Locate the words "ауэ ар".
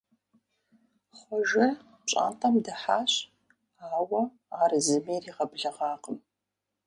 3.97-4.71